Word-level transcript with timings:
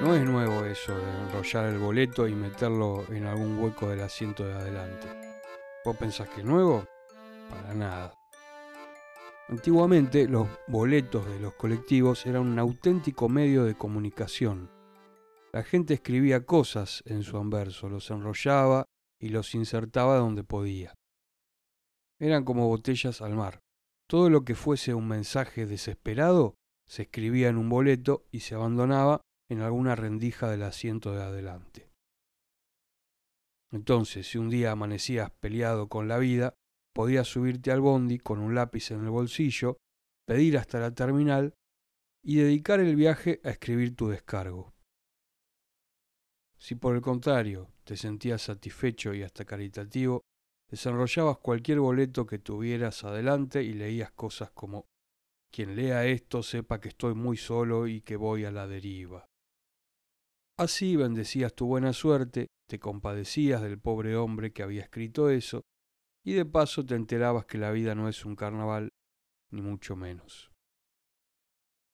No 0.00 0.14
es 0.14 0.22
nuevo 0.24 0.64
eso 0.66 0.96
de 0.96 1.10
enrollar 1.22 1.66
el 1.66 1.78
boleto 1.78 2.28
y 2.28 2.34
meterlo 2.34 3.06
en 3.10 3.24
algún 3.24 3.58
hueco 3.58 3.88
del 3.88 4.02
asiento 4.02 4.46
de 4.46 4.52
adelante. 4.52 5.08
¿Vos 5.86 5.96
pensás 5.96 6.28
que 6.28 6.42
es 6.42 6.46
nuevo? 6.46 6.86
Para 7.48 7.72
nada. 7.72 8.14
Antiguamente 9.48 10.28
los 10.28 10.48
boletos 10.66 11.26
de 11.26 11.40
los 11.40 11.54
colectivos 11.54 12.26
eran 12.26 12.42
un 12.42 12.58
auténtico 12.58 13.30
medio 13.30 13.64
de 13.64 13.74
comunicación. 13.74 14.70
La 15.52 15.62
gente 15.62 15.94
escribía 15.94 16.44
cosas 16.44 17.02
en 17.06 17.22
su 17.22 17.38
anverso, 17.38 17.88
los 17.88 18.10
enrollaba 18.10 18.84
y 19.18 19.30
los 19.30 19.54
insertaba 19.54 20.18
donde 20.18 20.44
podía. 20.44 20.92
Eran 22.20 22.44
como 22.44 22.68
botellas 22.68 23.22
al 23.22 23.34
mar. 23.34 23.60
Todo 24.08 24.28
lo 24.28 24.44
que 24.44 24.54
fuese 24.54 24.92
un 24.92 25.08
mensaje 25.08 25.64
desesperado 25.64 26.54
se 26.86 27.02
escribía 27.02 27.48
en 27.48 27.56
un 27.56 27.70
boleto 27.70 28.26
y 28.30 28.40
se 28.40 28.54
abandonaba 28.54 29.22
en 29.48 29.60
alguna 29.60 29.94
rendija 29.94 30.50
del 30.50 30.62
asiento 30.62 31.12
de 31.12 31.22
adelante. 31.22 31.90
Entonces, 33.70 34.28
si 34.28 34.38
un 34.38 34.48
día 34.48 34.72
amanecías 34.72 35.30
peleado 35.30 35.88
con 35.88 36.08
la 36.08 36.18
vida, 36.18 36.54
podías 36.94 37.26
subirte 37.26 37.70
al 37.70 37.80
bondi 37.80 38.18
con 38.18 38.38
un 38.38 38.54
lápiz 38.54 38.90
en 38.90 39.04
el 39.04 39.10
bolsillo, 39.10 39.76
pedir 40.26 40.56
hasta 40.58 40.80
la 40.80 40.94
terminal 40.94 41.54
y 42.24 42.36
dedicar 42.36 42.80
el 42.80 42.96
viaje 42.96 43.40
a 43.44 43.50
escribir 43.50 43.94
tu 43.94 44.08
descargo. 44.08 44.72
Si 46.58 46.74
por 46.74 46.96
el 46.96 47.02
contrario 47.02 47.70
te 47.84 47.96
sentías 47.96 48.42
satisfecho 48.42 49.14
y 49.14 49.22
hasta 49.22 49.44
caritativo, 49.44 50.22
desenrollabas 50.68 51.38
cualquier 51.38 51.80
boleto 51.80 52.26
que 52.26 52.38
tuvieras 52.38 53.04
adelante 53.04 53.62
y 53.62 53.74
leías 53.74 54.10
cosas 54.12 54.50
como 54.50 54.86
quien 55.52 55.76
lea 55.76 56.04
esto 56.06 56.42
sepa 56.42 56.80
que 56.80 56.88
estoy 56.88 57.14
muy 57.14 57.36
solo 57.36 57.86
y 57.86 58.00
que 58.00 58.16
voy 58.16 58.44
a 58.44 58.50
la 58.50 58.66
deriva. 58.66 59.26
Así 60.58 60.96
bendecías 60.96 61.54
tu 61.54 61.66
buena 61.66 61.92
suerte, 61.92 62.46
te 62.66 62.78
compadecías 62.78 63.60
del 63.60 63.78
pobre 63.78 64.16
hombre 64.16 64.52
que 64.52 64.62
había 64.62 64.82
escrito 64.82 65.28
eso, 65.28 65.62
y 66.24 66.32
de 66.32 66.46
paso 66.46 66.84
te 66.84 66.94
enterabas 66.94 67.44
que 67.44 67.58
la 67.58 67.70
vida 67.70 67.94
no 67.94 68.08
es 68.08 68.24
un 68.24 68.36
carnaval, 68.36 68.88
ni 69.50 69.60
mucho 69.60 69.96
menos. 69.96 70.50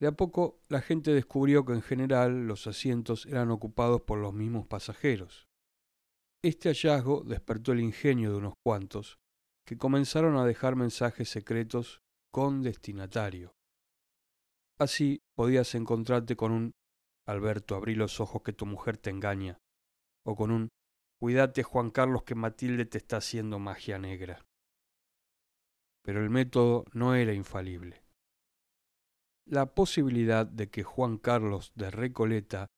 De 0.00 0.08
a 0.08 0.12
poco 0.12 0.60
la 0.68 0.80
gente 0.80 1.12
descubrió 1.12 1.64
que 1.64 1.72
en 1.72 1.82
general 1.82 2.46
los 2.46 2.66
asientos 2.66 3.26
eran 3.26 3.50
ocupados 3.50 4.02
por 4.02 4.18
los 4.18 4.34
mismos 4.34 4.66
pasajeros. 4.66 5.46
Este 6.42 6.68
hallazgo 6.68 7.22
despertó 7.24 7.72
el 7.72 7.80
ingenio 7.80 8.30
de 8.30 8.38
unos 8.38 8.54
cuantos, 8.64 9.18
que 9.66 9.76
comenzaron 9.76 10.36
a 10.36 10.44
dejar 10.44 10.76
mensajes 10.76 11.28
secretos 11.28 12.00
con 12.32 12.62
destinatario. 12.62 13.52
Así 14.78 15.20
podías 15.36 15.74
encontrarte 15.74 16.36
con 16.36 16.52
un 16.52 16.72
Alberto, 17.28 17.76
abrí 17.76 17.94
los 17.94 18.20
ojos 18.20 18.42
que 18.42 18.52
tu 18.52 18.64
mujer 18.64 18.96
te 18.96 19.10
engaña. 19.10 19.58
O 20.24 20.34
con 20.34 20.50
un 20.50 20.68
Cuídate, 21.20 21.64
Juan 21.64 21.90
Carlos, 21.90 22.22
que 22.22 22.36
Matilde 22.36 22.86
te 22.86 22.98
está 22.98 23.16
haciendo 23.16 23.58
magia 23.58 23.98
negra. 23.98 24.46
Pero 26.04 26.22
el 26.22 26.30
método 26.30 26.84
no 26.92 27.16
era 27.16 27.34
infalible. 27.34 28.04
La 29.44 29.74
posibilidad 29.74 30.46
de 30.46 30.70
que 30.70 30.84
Juan 30.84 31.18
Carlos 31.18 31.72
de 31.74 31.90
Recoleta 31.90 32.68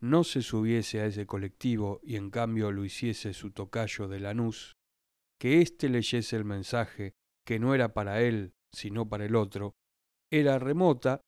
no 0.00 0.24
se 0.24 0.40
subiese 0.40 1.00
a 1.00 1.06
ese 1.06 1.26
colectivo 1.26 2.00
y 2.02 2.16
en 2.16 2.30
cambio 2.30 2.72
lo 2.72 2.84
hiciese 2.84 3.34
su 3.34 3.50
tocayo 3.50 4.08
de 4.08 4.20
Lanús, 4.20 4.72
que 5.38 5.60
éste 5.60 5.90
leyese 5.90 6.36
el 6.36 6.44
mensaje 6.44 7.12
que 7.46 7.58
no 7.58 7.74
era 7.74 7.92
para 7.92 8.22
él, 8.22 8.54
sino 8.72 9.06
para 9.08 9.26
el 9.26 9.36
otro, 9.36 9.74
era 10.30 10.58
remota, 10.58 11.20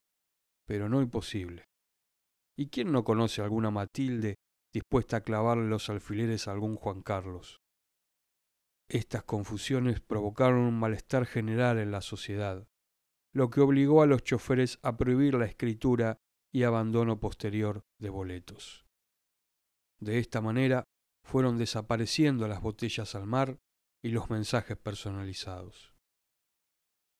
pero 0.66 0.88
no 0.88 1.02
imposible. 1.02 1.66
¿Y 2.56 2.68
quién 2.68 2.92
no 2.92 3.04
conoce 3.04 3.42
alguna 3.42 3.70
Matilde 3.70 4.36
dispuesta 4.72 5.18
a 5.18 5.20
clavarle 5.22 5.68
los 5.68 5.88
alfileres 5.90 6.46
a 6.46 6.52
algún 6.52 6.76
Juan 6.76 7.02
Carlos? 7.02 7.60
Estas 8.88 9.24
confusiones 9.24 10.00
provocaron 10.00 10.60
un 10.60 10.78
malestar 10.78 11.26
general 11.26 11.78
en 11.78 11.90
la 11.90 12.00
sociedad, 12.00 12.66
lo 13.32 13.50
que 13.50 13.60
obligó 13.60 14.02
a 14.02 14.06
los 14.06 14.22
choferes 14.22 14.78
a 14.82 14.96
prohibir 14.96 15.34
la 15.34 15.46
escritura 15.46 16.18
y 16.52 16.62
abandono 16.62 17.18
posterior 17.18 17.82
de 17.98 18.10
boletos. 18.10 18.84
De 20.00 20.18
esta 20.18 20.40
manera 20.40 20.84
fueron 21.24 21.58
desapareciendo 21.58 22.46
las 22.46 22.60
botellas 22.60 23.14
al 23.14 23.26
mar 23.26 23.58
y 24.04 24.10
los 24.10 24.30
mensajes 24.30 24.76
personalizados. 24.76 25.94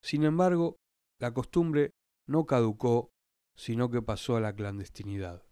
Sin 0.03 0.23
embargo, 0.23 0.77
la 1.19 1.33
costumbre 1.33 1.91
no 2.27 2.45
caducó 2.45 3.09
sino 3.55 3.89
que 3.89 4.01
pasó 4.01 4.35
a 4.35 4.41
la 4.41 4.53
clandestinidad. 4.53 5.43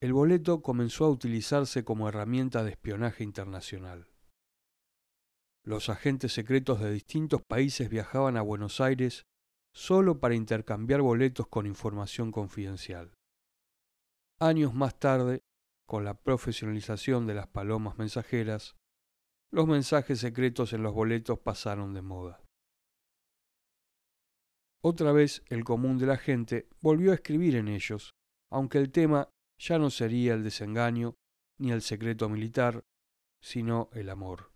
El 0.00 0.12
boleto 0.12 0.62
comenzó 0.62 1.06
a 1.06 1.10
utilizarse 1.10 1.84
como 1.84 2.08
herramienta 2.08 2.64
de 2.64 2.70
espionaje 2.70 3.24
internacional. 3.24 4.08
Los 5.64 5.88
agentes 5.88 6.32
secretos 6.32 6.80
de 6.80 6.92
distintos 6.92 7.42
países 7.42 7.88
viajaban 7.88 8.36
a 8.36 8.42
Buenos 8.42 8.80
Aires 8.80 9.24
solo 9.74 10.20
para 10.20 10.34
intercambiar 10.34 11.02
boletos 11.02 11.48
con 11.48 11.66
información 11.66 12.30
confidencial. 12.30 13.14
Años 14.38 14.74
más 14.74 14.98
tarde, 14.98 15.40
con 15.86 16.04
la 16.04 16.14
profesionalización 16.14 17.26
de 17.26 17.34
las 17.34 17.46
palomas 17.46 17.98
mensajeras, 17.98 18.76
los 19.50 19.66
mensajes 19.66 20.20
secretos 20.20 20.72
en 20.72 20.82
los 20.82 20.92
boletos 20.92 21.38
pasaron 21.38 21.94
de 21.94 22.02
moda. 22.02 22.45
Otra 24.82 25.12
vez 25.12 25.42
el 25.46 25.64
común 25.64 25.98
de 25.98 26.06
la 26.06 26.16
gente 26.16 26.68
volvió 26.80 27.12
a 27.12 27.14
escribir 27.14 27.56
en 27.56 27.68
ellos, 27.68 28.14
aunque 28.50 28.78
el 28.78 28.90
tema 28.90 29.28
ya 29.58 29.78
no 29.78 29.90
sería 29.90 30.34
el 30.34 30.44
desengaño 30.44 31.16
ni 31.58 31.72
el 31.72 31.82
secreto 31.82 32.28
militar, 32.28 32.84
sino 33.40 33.88
el 33.92 34.10
amor. 34.10 34.52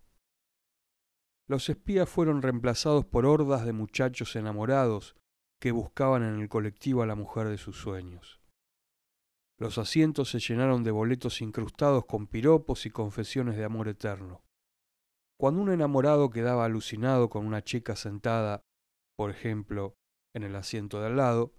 Los 1.49 1.69
espías 1.69 2.09
fueron 2.09 2.43
reemplazados 2.43 3.05
por 3.05 3.27
hordas 3.27 3.65
de 3.65 3.73
muchachos 3.73 4.37
enamorados 4.37 5.17
que 5.61 5.73
buscaban 5.73 6.23
en 6.23 6.41
el 6.41 6.49
colectivo 6.49 7.03
a 7.03 7.07
la 7.07 7.17
mujer 7.17 7.49
de 7.49 7.59
sus 7.59 7.77
sueños. 7.77 8.41
Los 9.59 9.77
asientos 9.77 10.31
se 10.31 10.39
llenaron 10.39 10.85
de 10.85 10.91
boletos 10.91 11.43
incrustados 11.43 12.07
con 12.07 12.27
piropos 12.27 12.87
y 12.87 12.91
confesiones 12.91 13.57
de 13.57 13.65
amor 13.65 13.89
eterno. 13.89 14.43
Cuando 15.39 15.61
un 15.61 15.71
enamorado 15.71 16.31
quedaba 16.31 16.65
alucinado 16.65 17.29
con 17.29 17.47
una 17.47 17.63
chica 17.63 17.95
sentada, 17.95 18.63
por 19.17 19.31
ejemplo, 19.31 19.97
en 20.35 20.43
el 20.43 20.57
asiento 20.57 21.01
de 21.01 21.07
al 21.07 21.17
lado, 21.17 21.55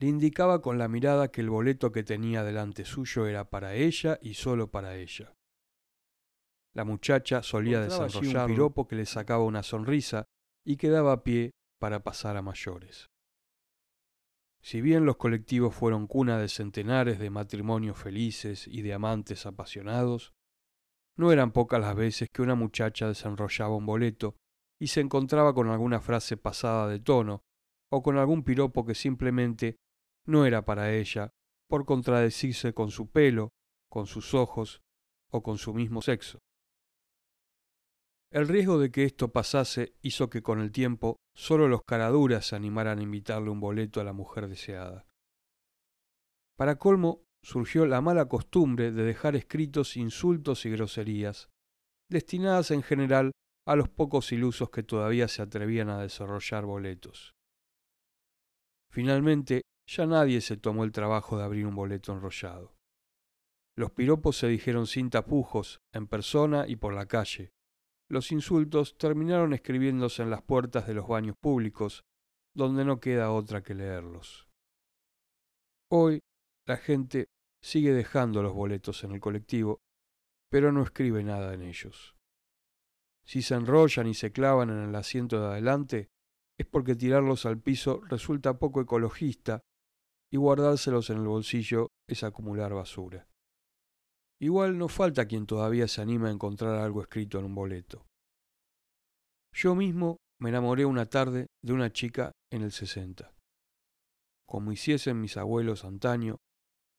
le 0.00 0.08
indicaba 0.08 0.62
con 0.62 0.78
la 0.78 0.88
mirada 0.88 1.30
que 1.30 1.40
el 1.40 1.50
boleto 1.50 1.90
que 1.90 2.04
tenía 2.04 2.44
delante 2.44 2.84
suyo 2.84 3.26
era 3.26 3.50
para 3.50 3.74
ella 3.74 4.18
y 4.22 4.34
solo 4.34 4.70
para 4.70 4.96
ella. 4.96 5.34
La 6.74 6.84
muchacha 6.84 7.42
solía 7.42 7.80
desarrollar 7.80 8.46
un 8.46 8.52
piropo 8.52 8.86
que 8.86 8.94
le 8.94 9.06
sacaba 9.06 9.42
una 9.42 9.64
sonrisa 9.64 10.24
y 10.64 10.76
quedaba 10.76 11.12
a 11.12 11.22
pie 11.24 11.50
para 11.80 12.04
pasar 12.04 12.36
a 12.36 12.42
mayores. 12.42 13.08
Si 14.62 14.80
bien 14.80 15.04
los 15.04 15.16
colectivos 15.16 15.74
fueron 15.74 16.06
cuna 16.06 16.38
de 16.38 16.48
centenares 16.48 17.18
de 17.18 17.30
matrimonios 17.30 17.98
felices 17.98 18.68
y 18.68 18.82
de 18.82 18.92
amantes 18.92 19.46
apasionados, 19.46 20.32
no 21.16 21.32
eran 21.32 21.52
pocas 21.52 21.80
las 21.80 21.96
veces 21.96 22.28
que 22.32 22.42
una 22.42 22.54
muchacha 22.54 23.08
desenrollaba 23.08 23.74
un 23.74 23.86
boleto 23.86 24.36
y 24.80 24.88
se 24.88 25.00
encontraba 25.00 25.54
con 25.54 25.68
alguna 25.68 26.00
frase 26.00 26.36
pasada 26.36 26.86
de 26.88 27.00
tono 27.00 27.40
o 27.90 28.02
con 28.02 28.18
algún 28.18 28.42
piropo 28.42 28.84
que 28.84 28.94
simplemente 28.94 29.76
no 30.26 30.44
era 30.44 30.64
para 30.64 30.92
ella, 30.92 31.30
por 31.68 31.84
contradecirse 31.84 32.74
con 32.74 32.90
su 32.90 33.10
pelo, 33.10 33.50
con 33.90 34.06
sus 34.06 34.34
ojos 34.34 34.82
o 35.30 35.42
con 35.42 35.58
su 35.58 35.74
mismo 35.74 36.02
sexo. 36.02 36.38
El 38.30 38.46
riesgo 38.46 38.78
de 38.78 38.90
que 38.90 39.04
esto 39.04 39.32
pasase 39.32 39.94
hizo 40.02 40.28
que 40.28 40.42
con 40.42 40.60
el 40.60 40.70
tiempo 40.70 41.16
solo 41.34 41.66
los 41.66 41.82
caraduras 41.84 42.46
se 42.46 42.56
animaran 42.56 42.98
a 42.98 43.02
invitarle 43.02 43.48
un 43.48 43.60
boleto 43.60 44.00
a 44.00 44.04
la 44.04 44.12
mujer 44.12 44.48
deseada. 44.48 45.06
Para 46.58 46.76
colmo, 46.76 47.24
surgió 47.42 47.86
la 47.86 48.00
mala 48.00 48.28
costumbre 48.28 48.92
de 48.92 49.04
dejar 49.04 49.36
escritos 49.36 49.96
insultos 49.96 50.66
y 50.66 50.70
groserías, 50.70 51.48
destinadas 52.10 52.70
en 52.70 52.82
general 52.82 53.32
a 53.66 53.76
los 53.76 53.88
pocos 53.88 54.32
ilusos 54.32 54.70
que 54.70 54.82
todavía 54.82 55.28
se 55.28 55.40
atrevían 55.40 55.88
a 55.88 56.02
desarrollar 56.02 56.66
boletos. 56.66 57.37
Finalmente, 58.90 59.62
ya 59.86 60.06
nadie 60.06 60.40
se 60.40 60.56
tomó 60.56 60.84
el 60.84 60.92
trabajo 60.92 61.38
de 61.38 61.44
abrir 61.44 61.66
un 61.66 61.74
boleto 61.74 62.12
enrollado. 62.12 62.74
Los 63.76 63.92
piropos 63.92 64.36
se 64.36 64.48
dijeron 64.48 64.86
sin 64.86 65.08
tapujos, 65.08 65.80
en 65.92 66.06
persona 66.06 66.66
y 66.66 66.76
por 66.76 66.94
la 66.94 67.06
calle. 67.06 67.52
Los 68.10 68.32
insultos 68.32 68.96
terminaron 68.98 69.52
escribiéndose 69.52 70.22
en 70.22 70.30
las 70.30 70.42
puertas 70.42 70.86
de 70.86 70.94
los 70.94 71.06
baños 71.06 71.36
públicos, 71.40 72.04
donde 72.54 72.84
no 72.84 73.00
queda 73.00 73.30
otra 73.30 73.62
que 73.62 73.74
leerlos. 73.74 74.48
Hoy 75.90 76.20
la 76.66 76.76
gente 76.76 77.28
sigue 77.62 77.92
dejando 77.92 78.42
los 78.42 78.52
boletos 78.52 79.04
en 79.04 79.12
el 79.12 79.20
colectivo, 79.20 79.80
pero 80.50 80.72
no 80.72 80.82
escribe 80.82 81.22
nada 81.22 81.54
en 81.54 81.62
ellos. 81.62 82.16
Si 83.24 83.42
se 83.42 83.54
enrollan 83.54 84.06
y 84.06 84.14
se 84.14 84.32
clavan 84.32 84.70
en 84.70 84.88
el 84.88 84.94
asiento 84.94 85.40
de 85.40 85.46
adelante, 85.46 86.08
es 86.58 86.66
porque 86.66 86.96
tirarlos 86.96 87.46
al 87.46 87.60
piso 87.60 88.00
resulta 88.08 88.58
poco 88.58 88.80
ecologista 88.80 89.62
y 90.30 90.36
guardárselos 90.36 91.08
en 91.10 91.18
el 91.18 91.28
bolsillo 91.28 91.88
es 92.08 92.24
acumular 92.24 92.74
basura. 92.74 93.28
Igual 94.40 94.76
no 94.76 94.88
falta 94.88 95.26
quien 95.26 95.46
todavía 95.46 95.88
se 95.88 96.02
anima 96.02 96.28
a 96.28 96.32
encontrar 96.32 96.74
algo 96.80 97.00
escrito 97.00 97.38
en 97.38 97.46
un 97.46 97.54
boleto. 97.54 98.06
Yo 99.52 99.74
mismo 99.74 100.18
me 100.40 100.50
enamoré 100.50 100.84
una 100.84 101.06
tarde 101.06 101.46
de 101.62 101.72
una 101.72 101.92
chica 101.92 102.32
en 102.52 102.62
el 102.62 102.72
60. 102.72 103.32
Como 104.46 104.72
hiciesen 104.72 105.20
mis 105.20 105.36
abuelos 105.36 105.84
antaño, 105.84 106.38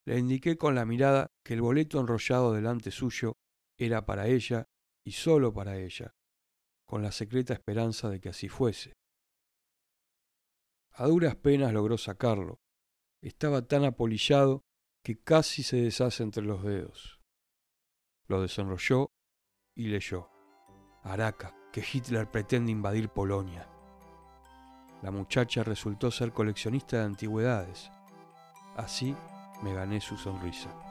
le 0.05 0.17
indiqué 0.17 0.57
con 0.57 0.75
la 0.75 0.85
mirada 0.85 1.27
que 1.45 1.53
el 1.53 1.61
boleto 1.61 1.99
enrollado 1.99 2.53
delante 2.53 2.91
suyo 2.91 3.33
era 3.77 4.05
para 4.05 4.27
ella 4.27 4.65
y 5.05 5.11
sólo 5.13 5.53
para 5.53 5.77
ella, 5.77 6.11
con 6.85 7.01
la 7.01 7.11
secreta 7.11 7.53
esperanza 7.53 8.09
de 8.09 8.19
que 8.19 8.29
así 8.29 8.49
fuese. 8.49 8.93
A 10.93 11.07
duras 11.07 11.35
penas 11.35 11.73
logró 11.73 11.97
sacarlo. 11.97 12.59
Estaba 13.21 13.61
tan 13.61 13.83
apolillado 13.85 14.63
que 15.03 15.19
casi 15.21 15.63
se 15.63 15.77
deshace 15.77 16.23
entre 16.23 16.43
los 16.43 16.63
dedos. 16.63 17.21
Lo 18.27 18.41
desenrolló 18.41 19.11
y 19.75 19.87
leyó. 19.87 20.29
Araca, 21.03 21.55
que 21.71 21.81
Hitler 21.81 22.29
pretende 22.29 22.71
invadir 22.71 23.09
Polonia. 23.09 23.67
La 25.01 25.11
muchacha 25.11 25.63
resultó 25.63 26.11
ser 26.11 26.33
coleccionista 26.33 26.97
de 26.97 27.05
antigüedades. 27.05 27.89
Así 28.75 29.15
me 29.63 29.73
gané 29.73 30.01
su 30.01 30.17
sonrisa. 30.17 30.88